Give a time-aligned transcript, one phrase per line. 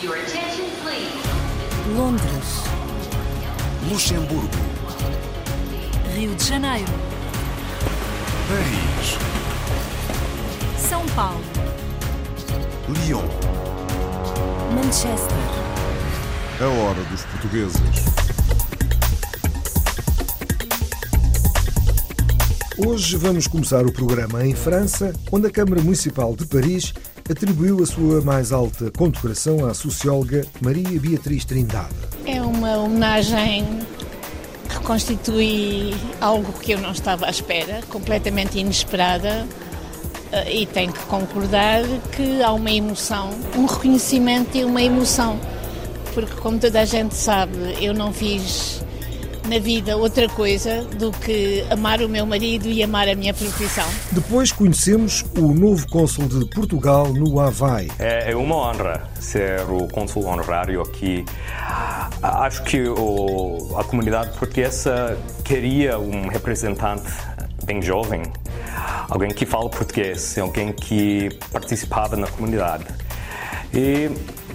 [0.00, 1.12] Your attention, please.
[1.96, 2.62] Londres,
[3.90, 4.48] Luxemburgo,
[6.14, 6.86] Rio de Janeiro,
[8.48, 9.18] Paris,
[10.78, 11.42] São Paulo,
[12.88, 13.24] Lyon.
[14.72, 15.36] Manchester,
[16.60, 17.80] A hora dos portugueses.
[22.78, 26.94] Hoje vamos começar o programa em França, onde a Câmara Municipal de Paris
[27.30, 31.94] atribuiu a sua mais alta condecoração à socióloga Maria Beatriz Trindade.
[32.24, 33.66] É uma homenagem
[34.68, 39.46] que constitui algo que eu não estava à espera, completamente inesperada,
[40.32, 41.82] eh, e tenho que concordar
[42.16, 45.38] que há uma emoção, um reconhecimento e uma emoção,
[46.14, 48.82] porque, como toda a gente sabe, eu não fiz
[49.48, 53.86] na vida outra coisa do que amar o meu marido e amar a minha profissão.
[54.12, 57.88] Depois conhecemos o novo cônsul de Portugal no Havaí.
[57.98, 61.24] É, é uma honra ser o cônsul honorário aqui.
[62.22, 67.10] Acho que o- a comunidade portuguesa queria um representante
[67.64, 68.22] bem jovem,
[69.08, 72.84] alguém que fala português, alguém que participava na comunidade.
[73.72, 74.10] E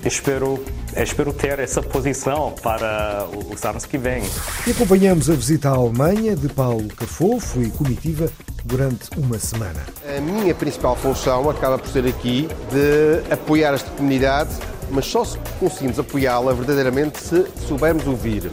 [0.06, 0.64] espero,
[1.02, 4.24] espero ter essa posição para os anos que vêm.
[4.68, 8.30] E acompanhamos a visita à Alemanha de Paulo Cafofo e comitiva
[8.64, 9.82] durante uma semana.
[10.16, 14.52] A minha principal função acaba por ser aqui de apoiar esta comunidade,
[14.92, 18.52] mas só se conseguimos apoiá-la verdadeiramente se soubermos ouvir.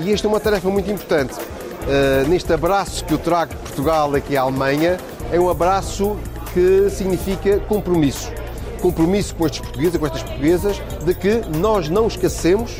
[0.00, 1.34] E esta é uma tarefa muito importante.
[1.34, 4.98] Uh, neste abraço que eu trago de Portugal aqui à Alemanha,
[5.32, 6.16] é um abraço
[6.52, 8.30] que significa compromisso.
[8.80, 12.70] Compromisso com estes portugueses, com estas portuguesas, de que nós não esquecemos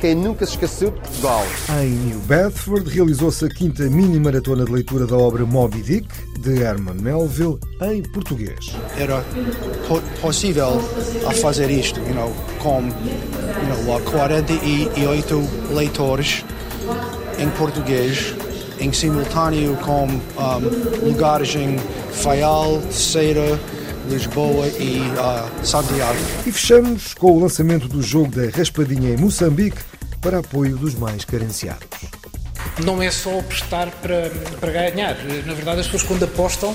[0.00, 1.44] quem nunca se esqueceu de Portugal.
[1.82, 6.08] Em New Bedford realizou-se a quinta mini-maratona de leitura da obra Moby Dick,
[6.38, 8.76] de Herman Melville, em português.
[8.96, 9.24] era
[9.88, 10.80] po- possível
[11.26, 16.44] a fazer isto, you know, com you know, 48 leitores
[17.38, 18.34] em português,
[18.78, 21.76] em simultâneo com um, lugares em
[22.12, 23.58] Faial, Ceira,
[24.08, 26.18] Lisboa e uh, Santiago.
[26.46, 29.78] E fechamos com o lançamento do jogo da Raspadinha em Moçambique
[30.20, 31.86] para apoio dos mais carenciados.
[32.84, 34.30] não é só apostar para,
[34.60, 35.16] para ganhar.
[35.46, 36.74] Na verdade, as pessoas quando apostam,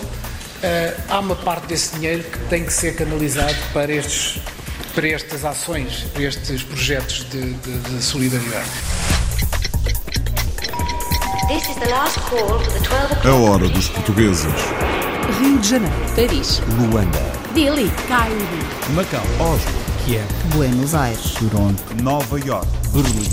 [0.62, 4.40] eh, há uma parte desse dinheiro que tem que ser canalizado para, estes,
[4.96, 8.70] para estas ações, para estes projetos de, de- de solidariedade.
[11.50, 13.28] This is the last call for the 12 o'clock.
[13.28, 14.46] A hora dos portugueses.
[15.40, 17.20] Rio de Janeiro, Paris, Luanda,
[17.54, 18.36] Dili, Cairo,
[18.94, 19.72] Macau, Oslo,
[20.06, 23.30] Kiev, Buenos Aires, Toronto, Nova York, Berlim.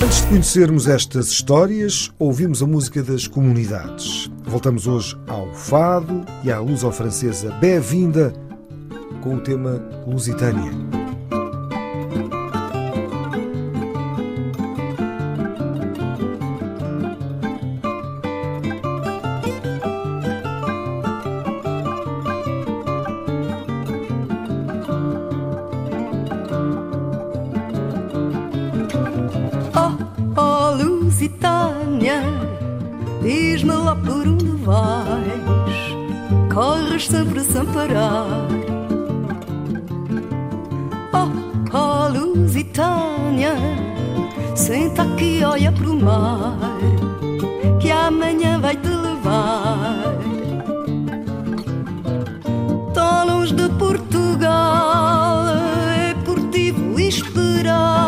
[0.00, 4.30] Antes de conhecermos estas histórias, ouvimos a música das comunidades.
[4.44, 8.32] Voltamos hoje ao fado e à luso-francesa Bé-vinda
[9.22, 10.93] com o tema Lusitânia.
[41.72, 43.56] Oh, oh, Lusitânia,
[44.54, 46.56] senta aqui, olha pro mar,
[47.80, 50.14] que amanhã vai te levar.
[52.92, 55.46] Tão longe de Portugal,
[55.96, 58.03] é por ti vou esperar,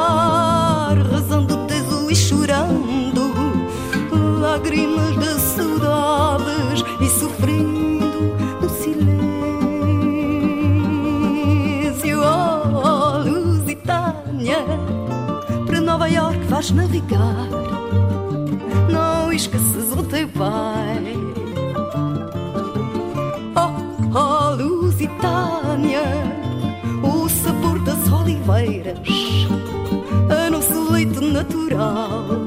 [16.67, 17.49] vais navegar,
[18.91, 21.17] não esqueças o teu pai.
[23.55, 26.03] Oh, oh, Lusitânia,
[27.03, 28.99] o sabor das oliveiras,
[30.31, 32.46] a nosso leite natural.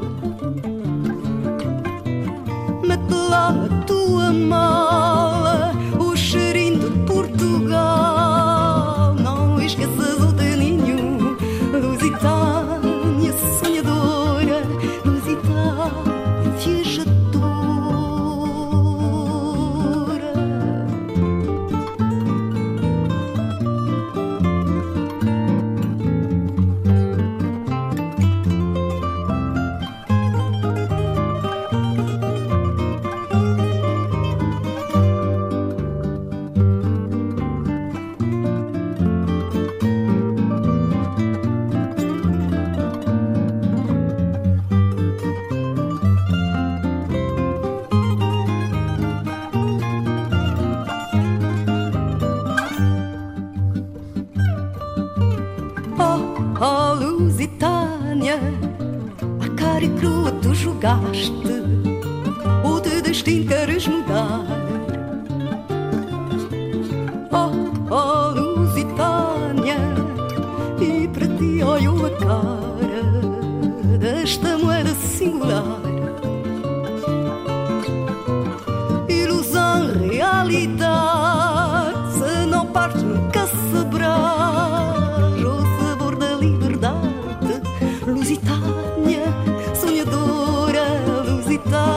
[91.66, 91.89] Lusitânia,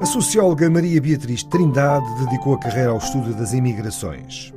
[0.00, 4.54] A socióloga Maria Beatriz Trindade dedicou a carreira ao estudo das imigrações.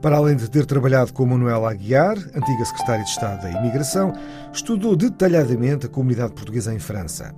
[0.00, 4.14] Para além de ter trabalhado com Manuela Aguiar, antiga secretária de Estado da Imigração,
[4.50, 7.34] estudou detalhadamente a comunidade portuguesa em França.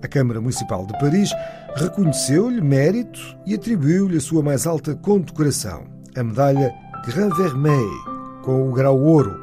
[0.00, 1.30] A Câmara Municipal de Paris
[1.74, 5.82] reconheceu-lhe mérito e atribuiu-lhe a sua mais alta condecoração,
[6.14, 6.72] a medalha
[7.06, 8.04] Grand Vermeil,
[8.42, 9.40] com o grau ouro.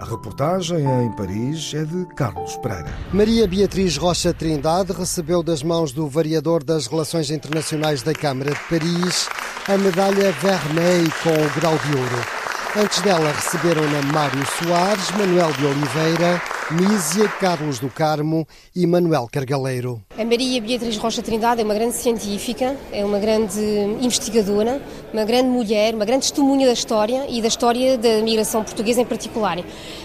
[0.00, 2.92] A reportagem em Paris é de Carlos Pereira.
[3.12, 8.60] Maria Beatriz Rocha Trindade recebeu das mãos do variador das Relações Internacionais da Câmara de
[8.68, 9.28] Paris
[9.68, 12.26] a medalha Vermeil com o grau de ouro.
[12.76, 16.42] Antes dela receberam-na Mário Soares, Manuel de Oliveira,
[16.72, 20.02] Mísia, Carlos do Carmo e Manuel Cargaleiro.
[20.18, 23.60] A Maria Beatriz Rocha Trindade é uma grande científica, é uma grande
[24.00, 24.80] investigadora,
[25.12, 29.04] uma grande mulher, uma grande testemunha da história e da história da migração portuguesa em
[29.04, 29.58] particular.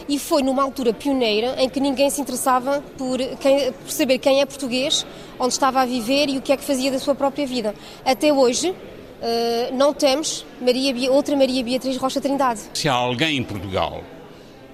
[0.10, 4.42] E foi numa altura pioneira em que ninguém se interessava por, quem, por saber quem
[4.42, 5.06] é português,
[5.40, 7.74] onde estava a viver e o que é que fazia da sua própria vida.
[8.06, 8.76] Até hoje,
[9.18, 12.62] Uh, não temos Maria, outra Maria Beatriz Rocha Trindade.
[12.72, 14.04] Se há alguém em Portugal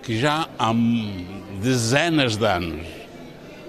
[0.03, 0.73] que já há
[1.61, 2.85] dezenas de anos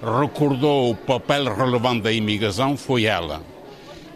[0.01, 3.41] recordou o papel relevante da imigração, foi ela.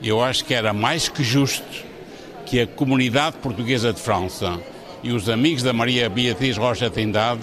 [0.03, 1.65] Eu acho que era mais que justo
[2.45, 4.59] que a comunidade portuguesa de França
[5.01, 7.41] e os amigos da Maria Beatriz Rocha Trindade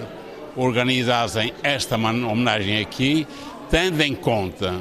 [0.55, 3.27] organizassem esta homenagem aqui,
[3.71, 4.75] tendo em conta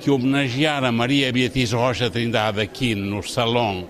[0.00, 3.86] que homenagear a Maria Beatriz Rocha Trindade aqui no Salão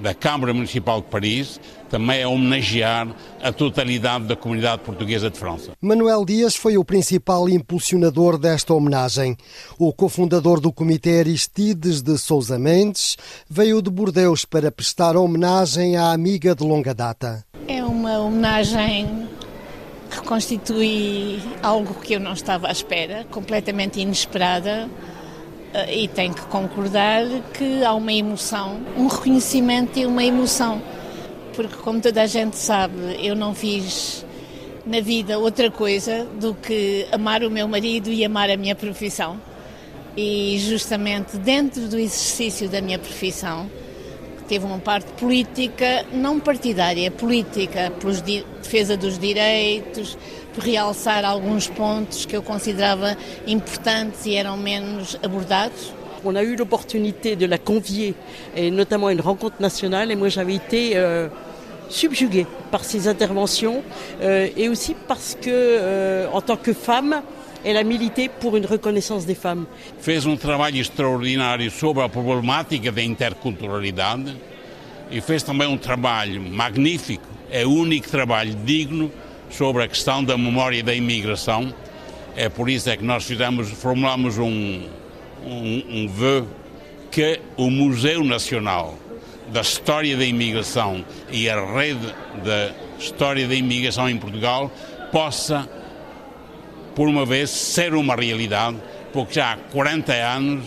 [0.00, 3.08] da Câmara Municipal de Paris também é homenagear
[3.42, 5.72] a totalidade da comunidade portuguesa de França.
[5.80, 9.36] Manuel Dias foi o principal impulsionador desta homenagem.
[9.78, 13.16] O cofundador do Comitê Aristides de Sousa Mendes
[13.48, 17.44] veio de Bordeus para prestar homenagem à amiga de longa data.
[17.66, 19.28] É uma homenagem
[20.10, 24.88] que constitui algo que eu não estava à espera, completamente inesperada
[25.90, 30.80] e tenho que concordar que há uma emoção, um reconhecimento e uma emoção.
[31.54, 34.24] Porque, como toda a gente sabe, eu não fiz
[34.86, 39.40] na vida outra coisa do que amar o meu marido e amar a minha profissão.
[40.16, 43.70] E, justamente dentro do exercício da minha profissão,
[44.48, 50.16] teve uma parte política, não partidária, política, pela defesa dos direitos,
[50.56, 55.92] realçar alguns pontos que eu considerava importantes e eram menos abordados.
[56.24, 58.14] On a eu l'opportunité de la convier,
[58.56, 61.28] et notamment à une rencontre nationale, et moi j'avais été euh,
[61.88, 63.82] subjuguée par ses interventions,
[64.20, 67.22] euh, et aussi parce que, euh, en tant que femme,
[67.64, 69.66] elle a milité pour une reconnaissance des femmes.
[70.00, 74.36] Fez um trabalho extraordinário sobre a problemática da interculturalidade
[75.10, 79.10] e fez também um trabalho magnífico, é o único trabalho digno
[79.50, 81.72] sobre a questão da memória da imigração.
[82.36, 84.88] É por isso é que nós fizemos, formulamos um,
[85.44, 86.46] um, um
[87.10, 88.96] que o Museu Nacional
[89.48, 92.14] da História da Imigração e a Rede
[92.44, 94.70] da História da Imigração em Portugal
[95.10, 95.68] possa,
[96.94, 98.76] por uma vez, ser uma realidade,
[99.12, 100.64] porque já há 40 anos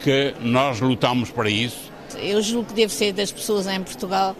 [0.00, 1.92] que nós lutamos para isso.
[2.16, 4.36] Eu julgo que deve ser das pessoas em Portugal,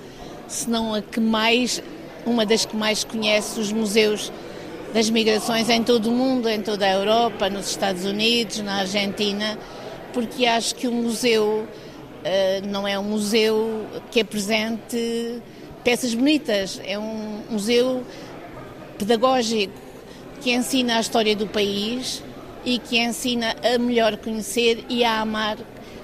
[0.49, 1.83] se não a que mais
[2.25, 4.33] uma das que mais conhece os museus
[4.93, 9.59] das migrações em todo o mundo, em toda a Europa, nos Estados Unidos, na Argentina,
[10.13, 15.41] porque acho que o museu uh, não é um museu que apresente
[15.83, 18.05] peças bonitas, é um museu
[18.99, 19.73] pedagógico
[20.41, 22.23] que ensina a história do país
[22.65, 25.57] e que ensina a melhor conhecer e a amar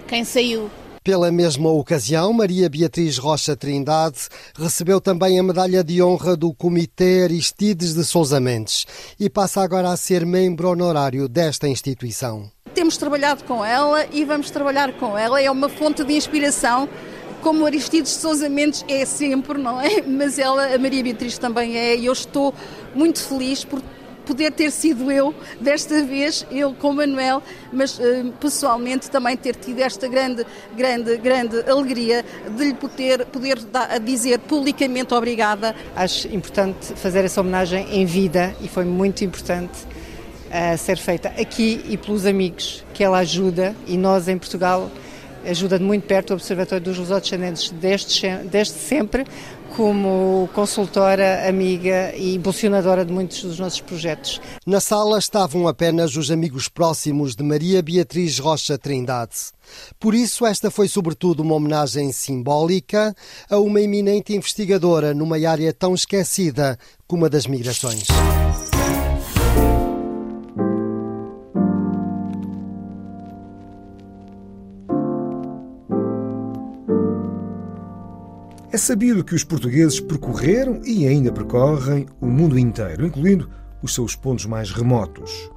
[0.06, 0.70] quem saiu.
[1.08, 7.22] Pela mesma ocasião, Maria Beatriz Rocha Trindade recebeu também a medalha de honra do Comitê
[7.22, 8.86] Aristides de Sousa Mendes
[9.18, 12.50] e passa agora a ser membro honorário desta instituição.
[12.74, 15.40] Temos trabalhado com ela e vamos trabalhar com ela.
[15.40, 16.86] É uma fonte de inspiração
[17.40, 20.02] como Aristides de Sousa Mendes é sempre, não é?
[20.06, 22.52] Mas ela, a Maria Beatriz também é, e eu estou
[22.94, 23.80] muito feliz por
[24.28, 27.42] poder ter sido eu, desta vez, eu com Manuel,
[27.72, 30.44] mas uh, pessoalmente também ter tido esta grande,
[30.76, 32.22] grande, grande alegria
[32.54, 33.58] de lhe poder, poder
[34.04, 35.74] dizer publicamente obrigada.
[35.96, 41.82] Acho importante fazer essa homenagem em vida e foi muito importante uh, ser feita aqui
[41.88, 44.90] e pelos amigos que ela ajuda e nós em Portugal
[45.46, 49.24] ajuda de muito perto o Observatório dos Lusodescendentes desde, desde sempre,
[49.78, 54.40] como consultora, amiga e impulsionadora de muitos dos nossos projetos.
[54.66, 59.52] Na sala estavam apenas os amigos próximos de Maria Beatriz Rocha Trindade.
[60.00, 63.14] Por isso, esta foi sobretudo uma homenagem simbólica
[63.48, 68.08] a uma eminente investigadora numa área tão esquecida como a das migrações.
[78.78, 83.50] É sabido que os portugueses percorreram e ainda percorrem o mundo inteiro, incluindo
[83.82, 85.50] os seus pontos mais remotos.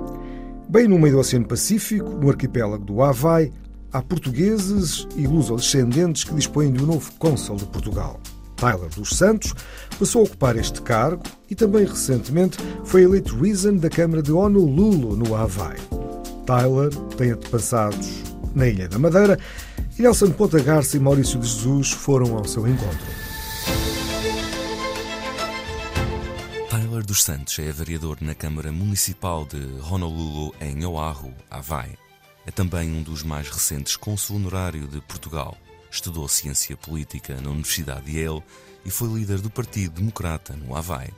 [0.68, 3.54] Bem no meio do Oceano Pacífico, no arquipélago do Havaí,
[3.94, 8.20] há portugueses e luso-descendentes que dispõem de um novo cônsul de Portugal.
[8.56, 9.54] Tyler dos Santos
[10.00, 15.16] passou a ocupar este cargo e também recentemente foi eleito Reason da Câmara de Honolulu,
[15.16, 15.78] no Havaí.
[16.48, 18.24] Tyler tem antepassados
[18.56, 19.38] na Ilha da Madeira
[20.02, 23.06] e Nelson Ponta Garça e Maurício de Jesus foram ao seu encontro.
[26.72, 31.96] Tyler dos Santos é vereador na Câmara Municipal de Honolulu, em Oahu, Havaí.
[32.48, 35.56] É também um dos mais recentes cônsul honorário de Portugal.
[35.92, 38.42] Estudou ciência política na Universidade de Yale
[38.84, 41.10] e foi líder do Partido Democrata no Havaí.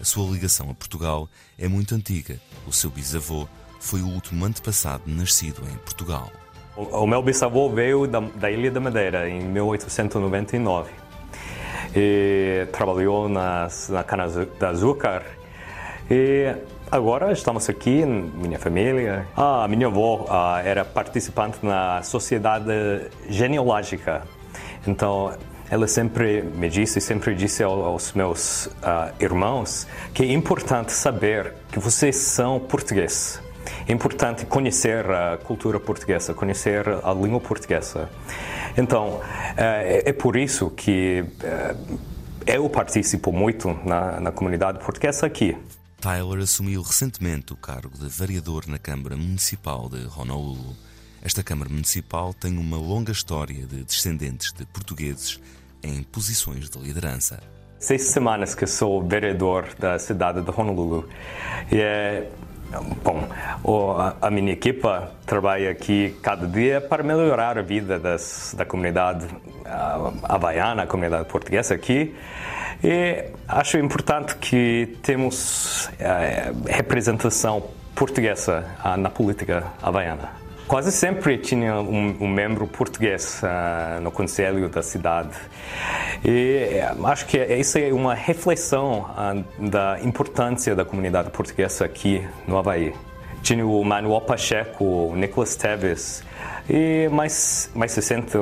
[0.00, 2.40] A sua ligação a Portugal é muito antiga.
[2.66, 3.46] O seu bisavô
[3.78, 6.32] foi o último antepassado nascido em Portugal.
[6.74, 10.90] O, meu bisavô veio da, da, Ilha da Madeira em 1899
[11.94, 15.22] e trabalhou nas, na cana de açúcar
[16.10, 16.54] e
[16.90, 19.26] agora estamos aqui, minha família.
[19.36, 22.72] Ah, minha avó ah, era participante na sociedade
[23.28, 24.22] genealógica,
[24.86, 25.30] então
[25.70, 31.78] ela sempre me disse, sempre disse aos meus uh, irmãos que é importante saber que
[31.78, 33.40] vocês são portugueses.
[33.86, 38.08] É importante conhecer a cultura portuguesa, conhecer a língua portuguesa.
[38.76, 39.20] Então,
[39.56, 41.76] eh, é por isso que eh,
[42.46, 45.56] eu participo muito na, na comunidade portuguesa aqui.
[46.00, 50.74] Tyler assumiu recentemente o cargo de vereador na Câmara Municipal de Honolulu.
[51.22, 55.40] Esta Câmara Municipal tem uma longa história de descendentes de portugueses
[55.80, 57.40] em posições de liderança.
[57.78, 61.08] Seis semanas que sou vereador da cidade de Honolulu.
[61.70, 62.28] E é
[63.02, 63.28] Bom,
[64.20, 69.26] a minha equipa trabalha aqui cada dia para melhorar a vida das, da comunidade
[70.22, 72.14] havaiana, a comunidade portuguesa aqui.
[72.82, 77.62] E acho importante que temos eh, representação
[77.94, 80.41] portuguesa ah, na política havaiana.
[80.72, 85.36] Quase sempre tinha um, um membro português uh, no conselho da cidade.
[86.24, 92.26] E eh, acho que isso é uma reflexão uh, da importância da comunidade portuguesa aqui
[92.48, 92.94] no Havaí.
[93.42, 96.24] Tinha o Manuel Pacheco, o Nicolas Teves,
[96.70, 98.32] e mais, mais recente,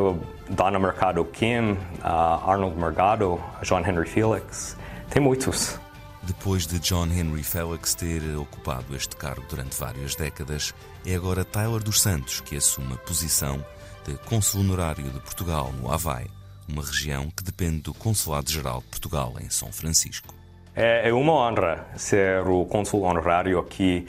[0.48, 4.76] Donna Mercado Kim, uh, Arnold Mergado, John Henry Felix.
[5.10, 5.80] Tem muitos.
[6.22, 10.74] Depois de John Henry Felix ter ocupado este cargo durante várias décadas,
[11.06, 13.64] é agora Tyler dos Santos que assume a posição
[14.06, 16.26] de Cônsul Honorário de Portugal no Havaí,
[16.68, 20.34] uma região que depende do Consulado-Geral de Portugal em São Francisco.
[20.76, 24.06] É, é uma honra ser o cônsul honorário aqui.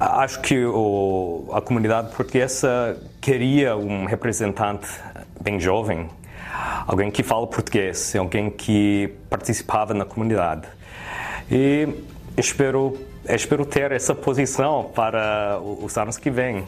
[0.00, 4.88] Acho que o, a comunidade portuguesa queria um representante
[5.40, 6.08] bem jovem,
[6.86, 10.66] alguém que fala português, alguém que participava na comunidade.
[11.50, 11.88] E
[12.36, 12.96] espero,
[13.28, 16.64] espero ter essa posição para os anos que vêm.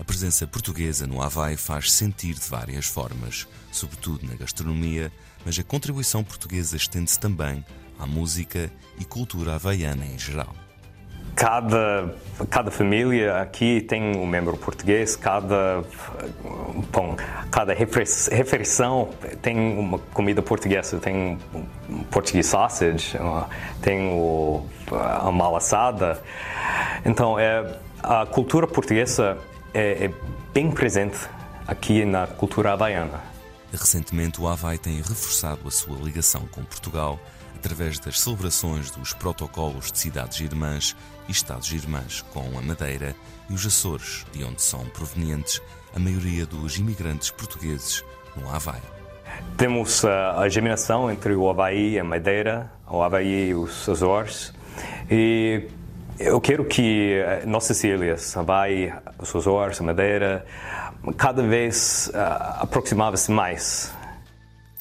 [0.00, 5.12] A presença portuguesa no Havaí faz sentir de várias formas, sobretudo na gastronomia,
[5.44, 7.64] mas a contribuição portuguesa estende-se também
[7.98, 10.54] à música e cultura havaiana em geral.
[11.34, 12.14] Cada,
[12.48, 15.82] cada família aqui tem um membro português, cada,
[16.92, 17.16] bom,
[17.50, 19.10] cada refeição
[19.42, 21.38] tem uma comida portuguesa, tem
[22.10, 23.18] português sausage,
[23.82, 26.22] tem o, a mala assada.
[27.04, 29.38] Então, é, a cultura portuguesa
[29.72, 30.10] é, é
[30.52, 31.18] bem presente
[31.66, 33.34] aqui na cultura havaiana.
[33.72, 37.18] Recentemente, o Havaí tem reforçado a sua ligação com Portugal
[37.64, 40.94] através das celebrações dos protocolos de cidades irmãs
[41.26, 43.16] e estados irmãs com a Madeira
[43.48, 45.62] e os Açores, de onde são provenientes
[45.96, 48.04] a maioria dos imigrantes portugueses
[48.36, 48.82] no Havaí.
[49.56, 54.52] Temos a germinação entre o Havaí e a Madeira, o Havaí e os Açores,
[55.10, 55.66] e
[56.18, 60.44] eu quero que nossas ilhas, Havaí, os Açores, a Madeira,
[61.16, 63.90] cada vez uh, aproximava-se mais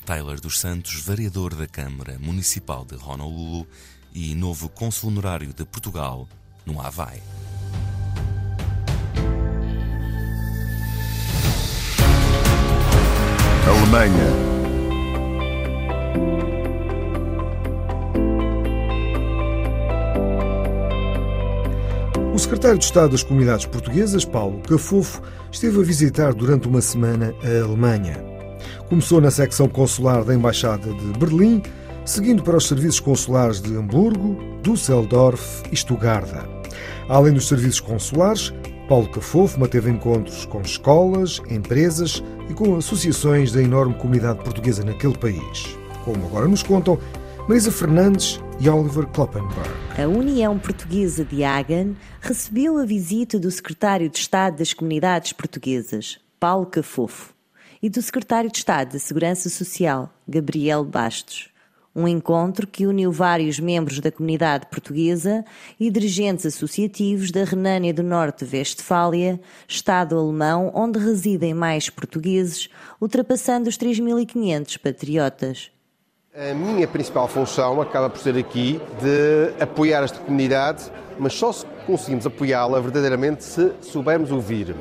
[0.06, 3.66] Tyler dos Santos, vereador da Câmara Municipal de Honolulu
[4.14, 6.28] e novo cônsul honorário de Portugal
[6.66, 7.22] no Havaí.
[13.66, 14.54] Alemanha.
[22.34, 27.34] O secretário de Estado das Comunidades Portuguesas, Paulo Cafofo, esteve a visitar durante uma semana
[27.42, 28.33] a Alemanha.
[28.90, 31.62] Começou na secção consular da Embaixada de Berlim,
[32.06, 36.30] seguindo para os serviços consulares de Hamburgo, Düsseldorf e Stuttgart.
[37.10, 38.54] Além dos serviços consulares,
[38.88, 45.18] Paulo Cafofo manteve encontros com escolas, empresas e com associações da enorme comunidade portuguesa naquele
[45.18, 45.78] país.
[46.04, 47.00] Como agora nos contam
[47.48, 49.70] Marisa Fernandes e Oliver Kloppenberg.
[49.98, 56.20] A União Portuguesa de Hagen recebeu a visita do secretário de Estado das Comunidades Portuguesas,
[56.40, 57.33] Paulo Cafofo
[57.84, 61.50] e do secretário de Estado da Segurança Social, Gabriel Bastos.
[61.94, 65.44] Um encontro que uniu vários membros da comunidade portuguesa
[65.78, 72.70] e dirigentes associativos da Renânia do Norte-Vestfália, Estado alemão onde residem mais portugueses,
[73.02, 75.70] ultrapassando os 3.500 patriotas.
[76.34, 81.66] A minha principal função acaba por ser aqui de apoiar esta comunidade, mas só se
[81.86, 84.74] conseguimos apoiá-la verdadeiramente se soubermos ouvir.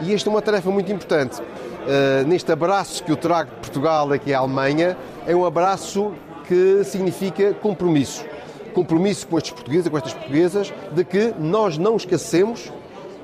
[0.00, 1.40] E esta é uma tarefa muito importante.
[1.40, 6.12] Uh, neste abraço que eu trago de Portugal aqui à Alemanha, é um abraço
[6.46, 8.24] que significa compromisso.
[8.72, 12.72] Compromisso com estes portugueses com estas portuguesas de que nós não esquecemos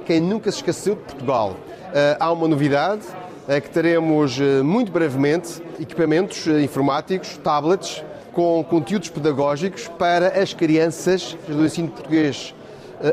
[0.05, 1.51] quem nunca se esqueceu de Portugal.
[1.51, 3.03] Uh, há uma novidade,
[3.47, 11.65] é que teremos muito brevemente equipamentos informáticos, tablets, com conteúdos pedagógicos para as crianças do
[11.65, 12.55] ensino português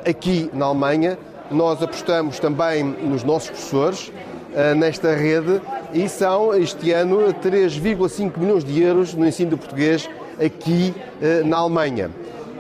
[0.07, 1.17] aqui na Alemanha
[1.51, 5.61] nós apostamos também nos nossos professores uh, nesta rede
[5.93, 10.09] e são este ano 3,5 milhões de euros no ensino do português
[10.43, 12.09] aqui uh, na Alemanha.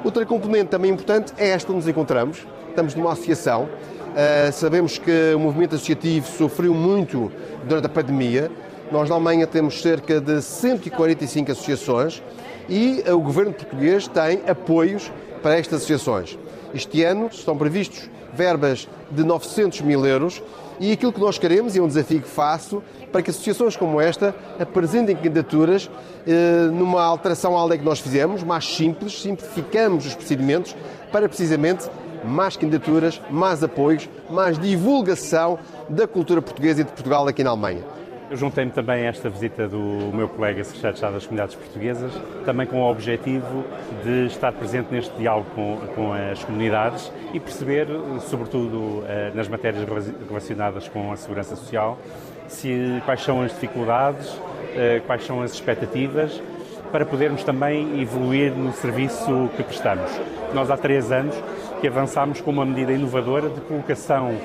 [0.03, 2.45] Outra componente também importante é esta onde nos encontramos.
[2.69, 3.63] Estamos numa associação.
[3.63, 7.31] Uh, sabemos que o movimento associativo sofreu muito
[7.67, 8.51] durante a pandemia.
[8.91, 12.21] Nós na Alemanha temos cerca de 145 associações
[12.67, 15.09] e o governo português tem apoios
[15.41, 16.37] para estas associações.
[16.73, 20.41] Este ano estão previstos verbas de 900 mil euros
[20.79, 24.01] e aquilo que nós queremos, e é um desafio que faço, para que associações como
[24.01, 25.89] esta apresentem candidaturas
[26.25, 30.75] eh, numa alteração à lei que nós fizemos, mais simples, simplificamos os procedimentos
[31.11, 31.87] para precisamente
[32.25, 37.83] mais candidaturas, mais apoios, mais divulgação da cultura portuguesa e de Portugal aqui na Alemanha.
[38.31, 39.77] Eu juntei-me também a esta visita do
[40.13, 42.13] meu colega secretário de Estado das Comunidades Portuguesas,
[42.45, 43.65] também com o objetivo
[44.05, 47.87] de estar presente neste diálogo com, com as comunidades e perceber,
[48.21, 49.85] sobretudo eh, nas matérias
[50.29, 51.99] relacionadas com a segurança social,
[52.47, 54.33] se, quais são as dificuldades,
[54.77, 56.41] eh, quais são as expectativas,
[56.89, 60.09] para podermos também evoluir no serviço que prestamos.
[60.53, 61.35] Nós há três anos
[61.81, 64.37] que avançámos com uma medida inovadora de colocação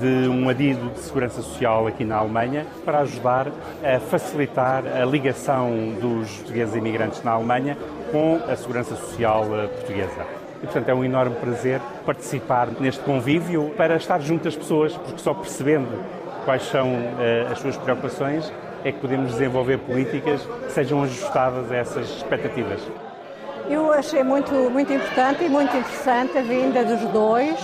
[0.00, 3.48] de um adido de segurança social aqui na Alemanha para ajudar
[3.82, 7.76] a facilitar a ligação dos portugueses imigrantes na Alemanha
[8.12, 10.24] com a segurança social eh, portuguesa.
[10.62, 15.18] E, portanto, é um enorme prazer participar neste convívio para estar junto das pessoas, porque
[15.18, 16.00] só percebendo
[16.44, 18.52] quais são uh, as suas preocupações
[18.84, 22.80] é que podemos desenvolver políticas que sejam ajustadas a essas expectativas.
[23.68, 27.58] Eu achei muito, muito importante e muito interessante a vinda dos dois,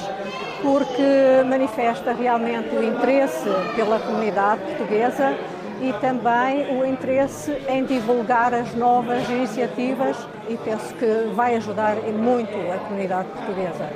[0.62, 5.36] porque manifesta realmente o interesse pela comunidade portuguesa
[5.82, 10.16] e também o interesse em divulgar as novas iniciativas
[10.48, 13.88] e penso que vai ajudar muito a comunidade portuguesa.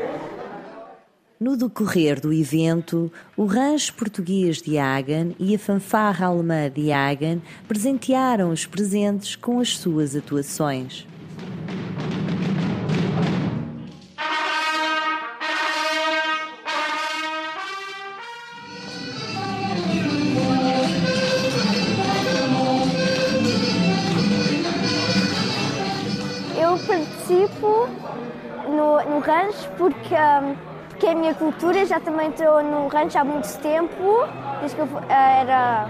[1.41, 7.43] No decorrer do evento, o rancho português de Hagen e a fanfarra alemã de Hagen
[7.67, 11.07] presentearam os presentes com as suas atuações.
[30.91, 31.85] Porque, é a minha cultura.
[31.87, 34.27] Já também estou no rancho há muito tempo,
[34.61, 35.89] desde que eu uh, era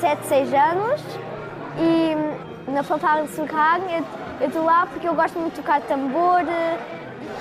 [0.00, 1.02] 7, 6 anos.
[1.78, 4.04] E na fanfarra de Serragem
[4.40, 6.42] eu estou lá porque eu gosto muito de tocar tambor.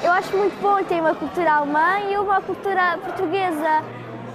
[0.03, 3.83] Eu acho muito bom ter uma cultura alemã e uma cultura portuguesa.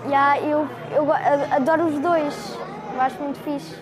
[0.05, 1.13] Yeah, eu, eu
[1.51, 2.59] adoro os dois,
[2.95, 3.75] eu acho muito fixe.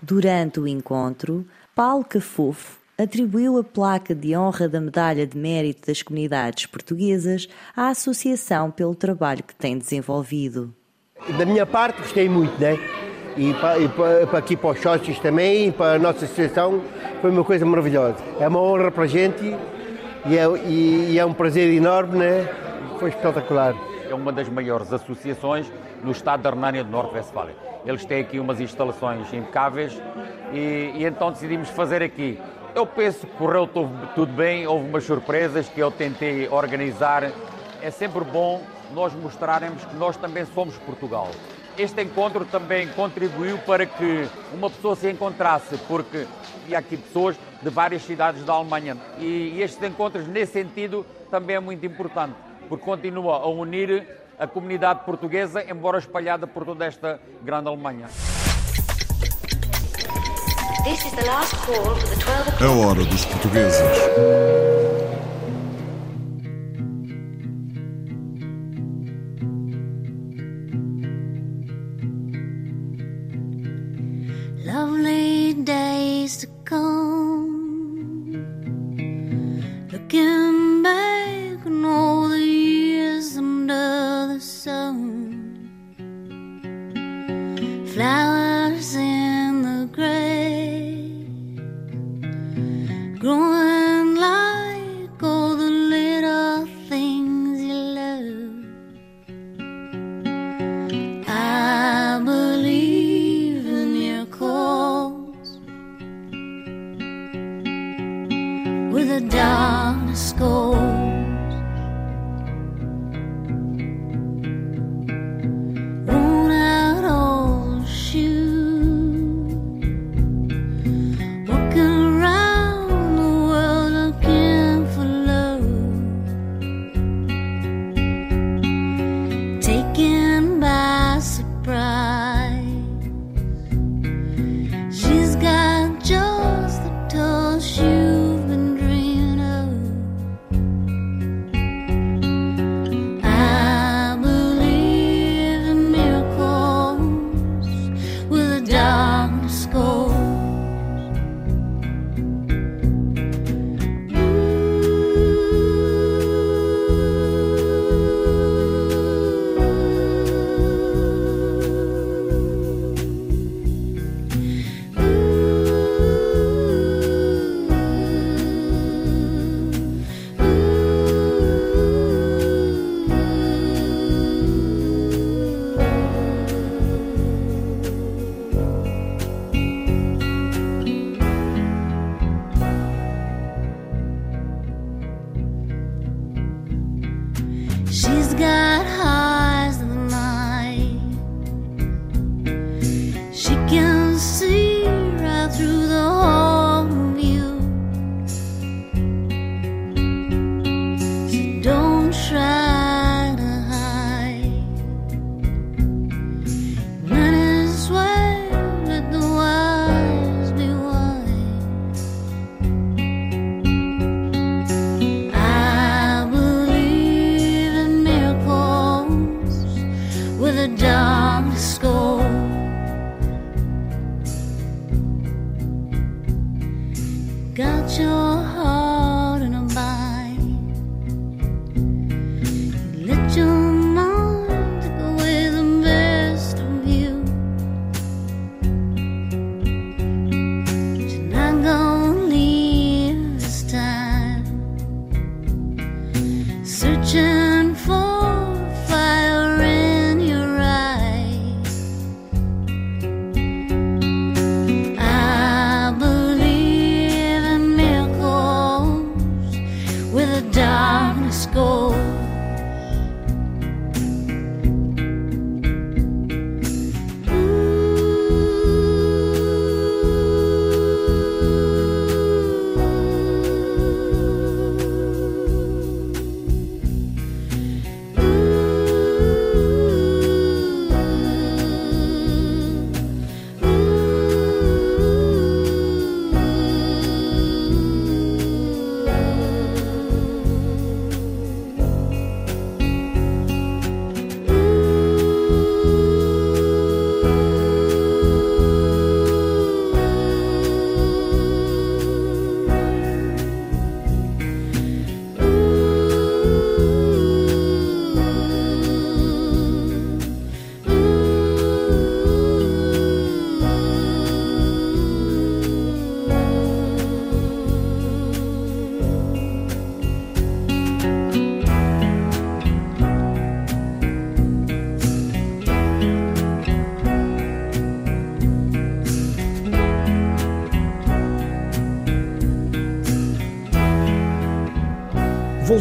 [0.00, 6.02] Durante o encontro, Paulo Cafofo atribuiu a placa de honra da Medalha de Mérito das
[6.02, 10.72] Comunidades Portuguesas à Associação pelo trabalho que tem desenvolvido.
[11.36, 12.78] Da minha parte, gostei muito, né?
[13.36, 16.82] E para, e para, para aqui para os sócios também, e para a nossa associação,
[17.20, 18.16] foi uma coisa maravilhosa.
[18.38, 19.56] É uma honra para a gente
[20.26, 22.48] e é, e, e é um prazer enorme, né?
[22.98, 23.74] Foi espetacular.
[24.08, 25.72] É uma das maiores associações
[26.04, 27.54] no estado da Renânia do Norte-Westfália.
[27.84, 30.00] Eles têm aqui umas instalações impecáveis
[30.52, 32.38] e, e, então decidimos fazer aqui.
[32.74, 37.30] Eu penso que correu tudo bem, houve umas surpresas que eu tentei organizar.
[37.82, 38.62] É sempre bom
[38.94, 41.30] nós mostrarmos que nós também somos Portugal.
[41.76, 46.26] Este encontro também contribuiu para que uma pessoa se encontrasse, porque
[46.62, 48.96] havia aqui pessoas de várias cidades da Alemanha.
[49.18, 52.34] E estes encontros, nesse sentido, também é muito importante,
[52.70, 54.06] porque continua a unir
[54.38, 58.08] a comunidade portuguesa, embora espalhada por toda esta grande Alemanha.
[62.60, 64.71] A hora dos portugueses.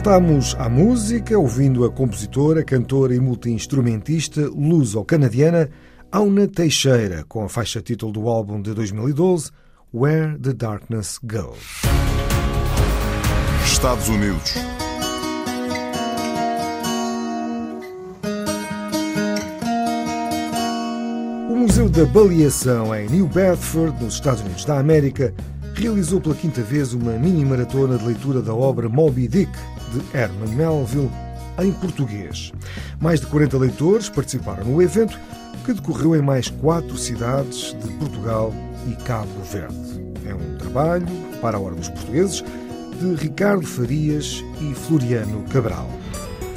[0.04, 5.70] Voltamos à música, ouvindo a compositora, cantora e multi-instrumentista luso-canadiana
[6.12, 9.52] Auna Teixeira, com a faixa título do álbum de 2012,
[9.94, 11.84] Where the Darkness Goes.
[13.64, 14.56] Estados Unidos.
[21.48, 25.32] O Museu da Baleação em New Bedford, nos Estados Unidos da América,
[25.76, 29.52] realizou pela quinta vez uma mini-maratona de leitura da obra Moby Dick,
[29.92, 31.12] de Herman Melville,
[31.60, 32.52] em português.
[33.00, 35.20] Mais de 40 leitores participaram no evento,
[35.66, 38.54] que decorreu em mais quatro cidades de Portugal
[38.88, 40.02] e Cabo Verde.
[40.26, 41.06] É um trabalho,
[41.42, 42.44] para dos portugueses,
[43.00, 45.90] de Ricardo Farias e Floriano Cabral.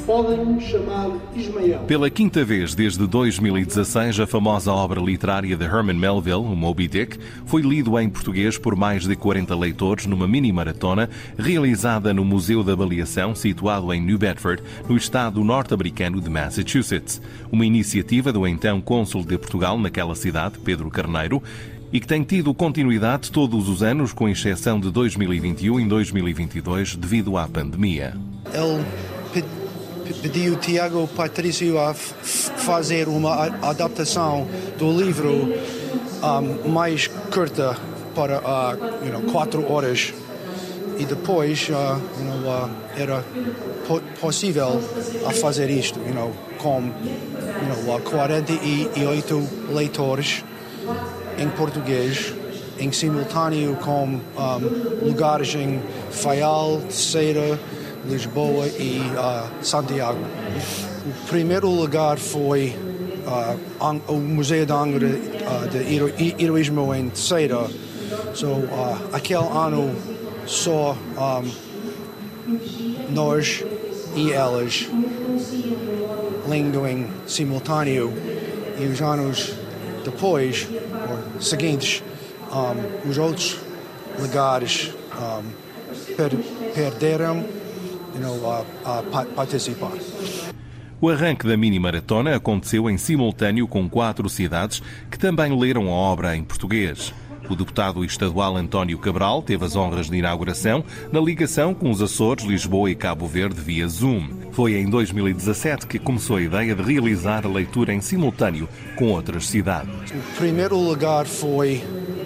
[0.05, 1.79] Podem-me chamar Ismael.
[1.87, 7.17] Pela quinta vez desde 2016, a famosa obra literária de Herman Melville, o Moby Dick,
[7.47, 12.73] foi lido em português por mais de 40 leitores numa mini-maratona realizada no Museu da
[12.73, 17.19] Avaliação, situado em New Bedford, no estado norte-americano de Massachusetts.
[17.51, 21.41] Uma iniciativa do então cônsul de Portugal naquela cidade, Pedro Carneiro,
[21.91, 27.37] e que tem tido continuidade todos os anos, com exceção de 2021 e 2022, devido
[27.37, 28.13] à pandemia.
[28.53, 29.64] Ele
[30.13, 35.53] pediu Tiago Patrício a fazer uma adaptação do livro
[36.23, 37.77] um, mais curta
[38.15, 40.13] para uh, you know, quatro horas.
[40.97, 43.23] E depois uh, you know, uh, era
[43.87, 44.81] po possível
[45.27, 50.43] a fazer isto you know, com you know, 48 leitores
[51.37, 52.33] em português
[52.79, 57.59] em simultâneo com um, lugares em Faial, Ceira,
[58.07, 60.19] Lisboa e uh, Santiago.
[61.05, 62.75] O primeiro lugar foi
[63.25, 67.67] uh, o Museu de Angra uh, de Heroísmo em Ceira.
[68.33, 69.95] So, uh, aquele ano
[70.45, 71.51] só um,
[73.09, 73.63] nós
[74.15, 74.87] e elas
[76.47, 78.13] lendo em simultâneo
[78.79, 79.53] e os anos
[80.03, 80.67] depois,
[81.09, 82.03] ou seguintes,
[82.51, 83.57] um, os outros
[84.19, 85.43] lugares um,
[86.15, 86.31] per
[86.73, 87.43] perderam
[88.15, 89.93] you know, a, a participar.
[90.99, 96.35] O arranque da mini-maratona aconteceu em simultâneo com quatro cidades que também leram a obra
[96.35, 97.13] em português.
[97.49, 102.43] O deputado estadual António Cabral teve as honras de inauguração na ligação com os Açores,
[102.43, 104.29] Lisboa e Cabo Verde via Zoom.
[104.51, 109.47] Foi em 2017 que começou a ideia de realizar a leitura em simultâneo com outras
[109.47, 109.93] cidades.
[110.11, 111.83] O primeiro lugar foi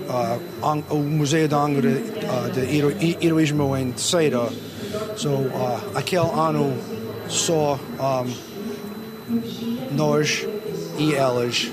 [0.07, 4.49] uh, o Museu de Angra uh, de Heroísmo em Ceira.
[5.15, 6.73] So, uh, aquele ano
[7.27, 8.33] só um,
[9.95, 10.47] nós
[10.97, 11.71] e elas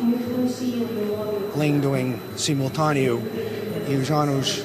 [1.57, 3.23] lendo em simultâneo
[3.89, 4.63] e os anos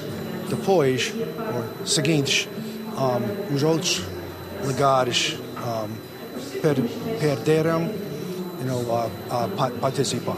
[0.48, 2.48] depois, ou seguintes,
[2.96, 4.02] um, os outros
[5.56, 5.88] um,
[6.60, 6.76] per
[7.18, 7.90] perderam
[8.60, 9.48] you know, a, a
[9.80, 10.36] participar.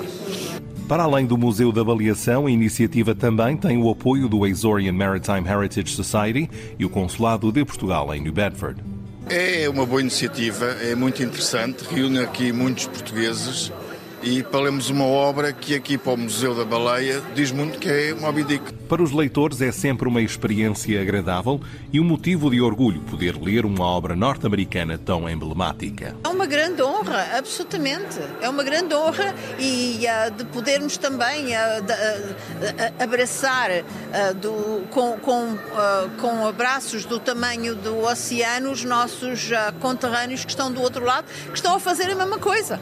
[0.88, 5.49] Para além do Museu da Avaliação, a iniciativa também tem o apoio do Azorian Maritime
[5.49, 8.83] Heritage Society e o Consulado de Portugal em New Bedford.
[9.31, 13.73] É uma boa iniciativa, é muito interessante, reúne aqui muitos portugueses
[14.24, 17.88] e para lermos uma obra que aqui para o Museu da Baleia diz muito que
[17.88, 18.72] é Moby Dick.
[18.88, 21.60] Para os leitores é sempre uma experiência agradável
[21.92, 26.16] e um motivo de orgulho poder ler uma obra norte-americana tão emblemática.
[26.24, 28.18] É uma grande honra, absolutamente.
[28.40, 33.70] É uma grande honra e uh, de podermos também uh, de, uh, abraçar
[34.40, 35.58] do, com, com,
[36.20, 41.56] com abraços do tamanho do oceano os nossos conterrâneos que estão do outro lado, que
[41.56, 42.80] estão a fazer a mesma coisa.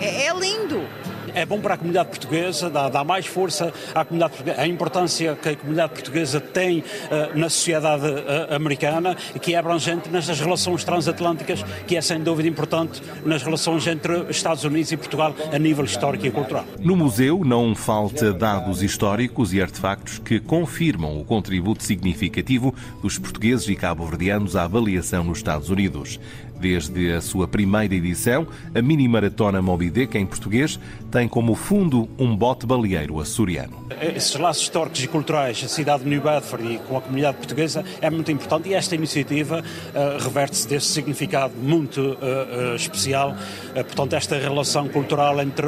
[0.00, 0.86] É, é lindo
[1.34, 5.36] é bom para a comunidade portuguesa, dá, dá, mais força à comunidade portuguesa, a importância
[5.36, 10.40] que a comunidade portuguesa tem uh, na sociedade uh, americana e que é abrangente nestas
[10.40, 15.58] relações transatlânticas, que é sem dúvida importante nas relações entre Estados Unidos e Portugal a
[15.58, 16.64] nível histórico e cultural.
[16.80, 23.68] No museu não falta dados históricos e artefactos que confirmam o contributo significativo dos portugueses
[23.68, 26.18] e cabo-verdianos à avaliação nos Estados Unidos.
[26.60, 30.78] Desde a sua primeira edição, a mini maratona Moby Dick em português
[31.10, 33.86] tem como fundo um bote baleeiro açoriano.
[34.00, 37.84] Esses laços históricos e culturais, a cidade de New Bedford e com a comunidade portuguesa
[38.00, 43.36] é muito importante e esta iniciativa uh, reverte-se deste significado muito uh, uh, especial.
[43.74, 45.66] portanto, esta relação cultural entre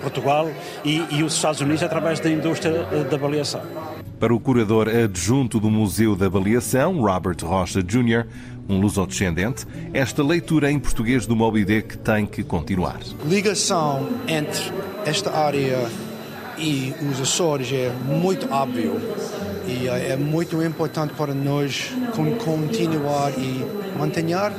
[0.00, 0.50] Portugal
[0.84, 3.93] e, e os Estados Unidos através da indústria da avaliação.
[4.24, 8.24] Para o curador adjunto do Museu da Avaliação, Robert Rocha Jr.,
[8.66, 13.00] um lusodescendente, esta leitura em português do Moby Dick tem que continuar.
[13.26, 14.72] Ligação entre
[15.04, 15.86] esta área
[16.56, 18.98] e os Açores é muito óbvio.
[19.68, 21.92] e é muito importante para nós
[22.42, 23.62] continuar e
[23.98, 24.54] manter,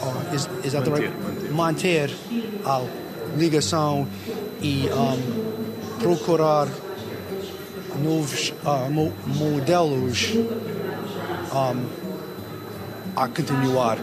[0.00, 1.52] oh, is, is manter, right?
[1.52, 2.10] manter
[2.64, 2.80] a
[3.36, 4.08] ligação
[4.62, 6.68] e um, procurar
[8.02, 10.34] novos uh, mo modelos
[11.52, 11.86] um,
[13.16, 13.98] a continuar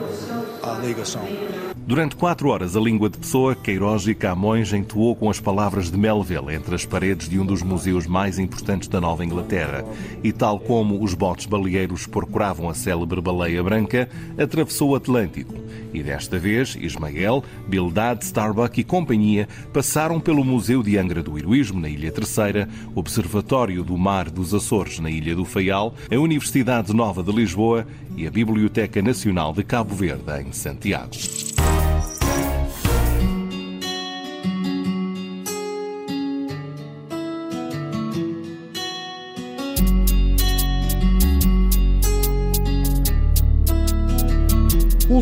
[0.63, 1.74] a ligação.
[1.87, 5.97] Durante quatro horas, a língua de Pessoa, Queiroz e Camões entoou com as palavras de
[5.99, 9.85] Melville entre as paredes de um dos museus mais importantes da Nova Inglaterra.
[10.23, 15.53] E tal como os botes baleeiros procuravam a célebre baleia branca, atravessou o Atlântico.
[15.93, 21.79] E desta vez, Ismael, Bildad, Starbuck e companhia passaram pelo Museu de Angra do Heroísmo,
[21.79, 27.21] na Ilha Terceira, Observatório do Mar dos Açores, na Ilha do Faial, a Universidade Nova
[27.21, 27.85] de Lisboa
[28.17, 31.11] e a Biblioteca Nacional de Cabo Verde, em Santiago.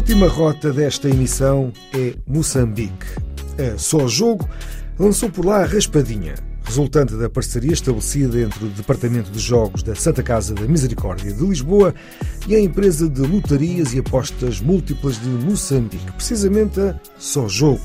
[0.04, 3.08] Última rota desta emissão é Moçambique.
[3.58, 4.50] A Só Jogo
[5.00, 6.36] lançou por lá a Raspadinha,
[6.66, 11.42] resultante da parceria estabelecida entre o Departamento de Jogos da Santa Casa da Misericórdia de
[11.42, 11.96] Lisboa
[12.46, 17.82] e a empresa de lotarias e apostas múltiplas de Moçambique, precisamente a Só Jogo.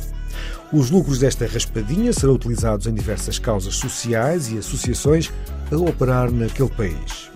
[0.72, 5.31] Os lucros desta raspadinha serão utilizados em diversas causas sociais e associações
[5.70, 7.31] a operar naquele país.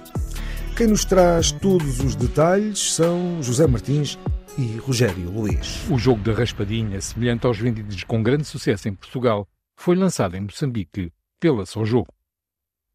[0.74, 4.18] Quem nos traz todos os detalhes são José Martins
[4.58, 5.88] e Rogério Luís.
[5.90, 10.40] O jogo da raspadinha, semelhante aos vendidos com grande sucesso em Portugal, foi lançado em
[10.40, 12.12] Moçambique pela Só Jogo.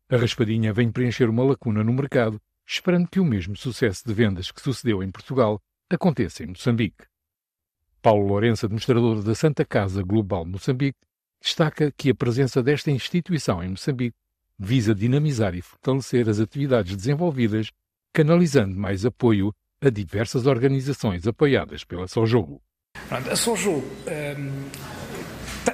[0.09, 4.51] A raspadinha vem preencher uma lacuna no mercado, esperando que o mesmo sucesso de vendas
[4.51, 7.05] que sucedeu em Portugal aconteça em Moçambique.
[8.01, 10.99] Paulo Lourenço, administrador da Santa Casa Global Moçambique,
[11.41, 14.15] destaca que a presença desta instituição em Moçambique
[14.59, 17.71] visa dinamizar e fortalecer as atividades desenvolvidas,
[18.13, 22.61] canalizando mais apoio a diversas organizações apoiadas pela Sojogo.
[23.09, 24.69] A Sojogo hum,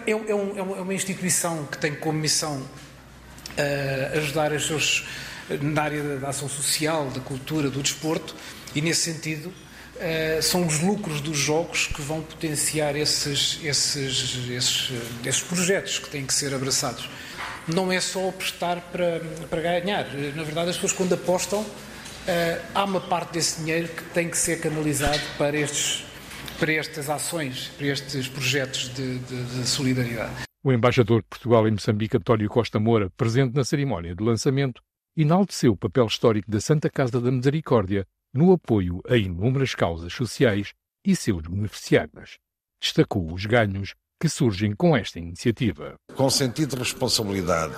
[0.06, 5.06] é, é, um, é, uma instituição que tem como missão uh, ajudar as seus
[5.62, 8.36] na área da ação social, da cultura, do desporto
[8.74, 14.92] e nesse sentido uh, são os lucros dos jogos que vão potenciar esses, esses, esses,
[15.26, 17.10] esses projetos que têm que ser abraçados.
[17.68, 20.06] Não é só apostar para, para ganhar.
[20.36, 21.66] Na verdade, as pessoas quando apostam
[22.74, 26.06] há uma parte desse dinheiro que tem que ser canalizado para, estes,
[26.60, 30.44] para estas ações, para estes projetos de, de, de solidariedade.
[30.64, 34.82] O embaixador de Portugal em Moçambique, António Costa Moura, presente na cerimónia de lançamento,
[35.16, 40.74] enalteceu o papel histórico da Santa Casa da Misericórdia no apoio a inúmeras causas sociais
[41.06, 42.40] e seus beneficiários.
[42.82, 45.96] Destacou os ganhos que surgem com esta iniciativa.
[46.16, 47.74] Com sentido de responsabilidade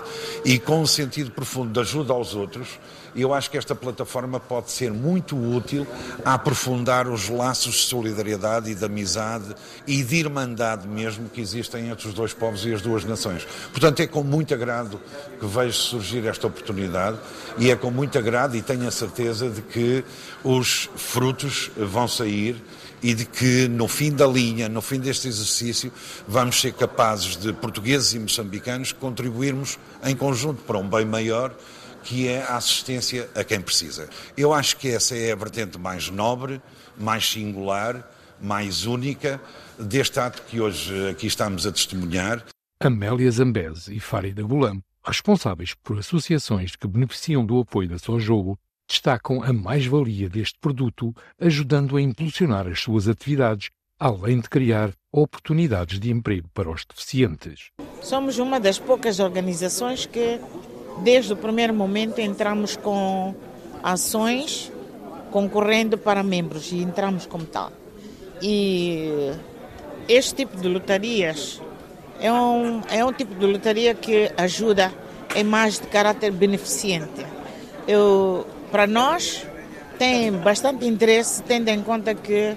[0.45, 2.79] e com um sentido profundo de ajuda aos outros,
[3.15, 5.87] eu acho que esta plataforma pode ser muito útil
[6.23, 9.56] a aprofundar os laços de solidariedade e de amizade
[9.87, 13.43] e de irmandade mesmo que existem entre os dois povos e as duas nações.
[13.71, 15.02] Portanto, é com muito agrado
[15.39, 17.17] que vejo surgir esta oportunidade
[17.58, 20.06] e é com muito agrado e tenho a certeza de que
[20.43, 22.62] os frutos vão sair
[23.06, 25.93] e de que no fim da linha, no fim deste exercício,
[26.27, 31.56] vamos ser capazes de, portugueses e moçambicanos, contribuirmos em conjunto para um bem maior,
[32.03, 34.10] que é a assistência a quem precisa.
[34.35, 36.60] Eu acho que essa é a vertente mais nobre,
[36.97, 39.39] mais singular, mais única
[39.77, 42.43] deste ato que hoje aqui estamos a testemunhar.
[42.79, 48.58] Amélia Zambese e Farida Gulam, responsáveis por associações que beneficiam do apoio da Só Jogo,
[48.88, 53.69] destacam a mais-valia deste produto, ajudando a impulsionar as suas atividades,
[54.00, 57.71] além de criar oportunidades de emprego para os deficientes.
[58.02, 60.40] Somos uma das poucas organizações que,
[61.04, 63.33] desde o primeiro momento, entramos com
[63.81, 64.71] ações
[65.31, 67.71] concorrendo para membros e entramos como tal.
[68.42, 69.31] E
[70.08, 71.62] este tipo de lotarias
[72.19, 74.94] é um, é um tipo de lotaria que ajuda
[75.36, 77.25] em mais de caráter beneficente.
[77.88, 79.46] Eu para nós
[79.98, 82.56] tem bastante interesse, tendo em conta que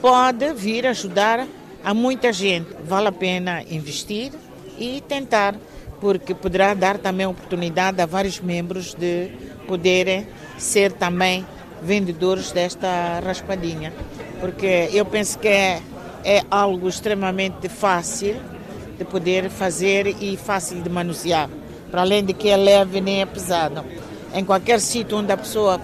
[0.00, 1.46] pode vir ajudar
[1.82, 2.68] a muita gente.
[2.84, 4.32] Vale a pena investir
[4.78, 5.54] e tentar,
[6.00, 9.30] porque poderá dar também oportunidade a vários membros de
[9.66, 10.26] poderem
[10.58, 11.46] ser também
[11.82, 13.92] vendedores desta raspadinha.
[14.40, 15.80] Porque eu penso que é,
[16.24, 18.36] é algo extremamente fácil
[18.98, 21.48] de poder fazer e fácil de manusear.
[21.90, 23.84] Para além de que é leve nem é pesado
[24.34, 25.80] em qualquer sítio onde a pessoa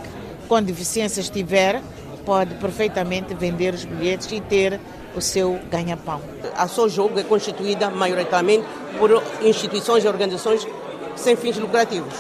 [0.47, 1.81] com deficiência estiver,
[2.27, 4.79] pode perfeitamente vender os bilhetes e ter
[5.17, 6.21] o seu ganha-pão.
[6.55, 8.67] A Só Jogo é constituída maioritariamente
[8.99, 10.67] por instituições e organizações
[11.17, 12.15] sem fins lucrativos.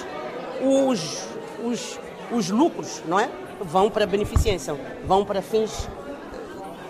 [0.63, 1.27] Os,
[1.65, 1.99] os
[2.31, 3.29] os lucros, não é?
[3.61, 4.75] Vão para a beneficência,
[5.05, 5.89] vão para fins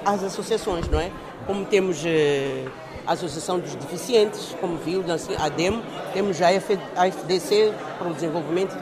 [0.05, 1.11] às associações, não é?
[1.47, 2.67] Como temos eh,
[3.07, 5.03] a Associação dos Deficientes, como viu,
[5.39, 5.83] a DEM,
[6.13, 8.77] temos a, FDC para o desenvolvimento,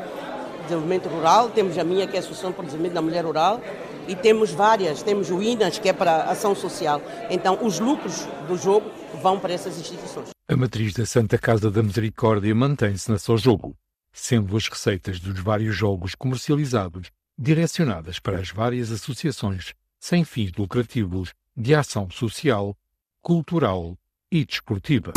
[0.69, 3.61] desenvolvimento rural, temos a minha que é a Associação para o Desenvolvimento da Mulher Rural,
[4.07, 7.03] e temos várias, temos o INAS, que é para ação social.
[7.29, 8.91] Então, os lucros do jogo
[9.23, 10.31] vão para essas instituições.
[10.49, 13.77] A matriz da Santa Casa da Misericórdia mantém-se na Jogo,
[14.13, 21.33] sendo as receitas dos vários jogos comercializados direcionadas para as várias associações sem fins lucrativos
[21.57, 22.77] de ação social,
[23.21, 23.97] cultural
[24.31, 25.13] e desportiva.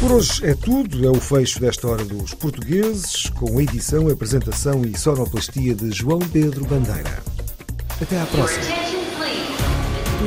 [0.00, 4.82] Por hoje é tudo, é o fecho desta Hora dos Portugueses, com a edição, apresentação
[4.82, 7.22] e sonoplastia de João Pedro Bandeira.
[8.00, 8.64] Até à próxima.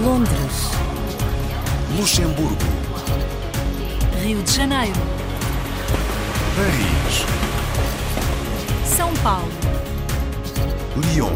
[0.03, 0.69] Londres.
[1.97, 2.55] Luxemburgo.
[4.23, 4.99] Rio de Janeiro.
[6.55, 7.25] Paris.
[8.95, 9.49] São Paulo.
[10.97, 11.33] Lyon.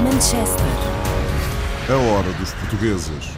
[0.00, 0.64] Manchester.
[1.88, 3.33] A Hora dos Portugueses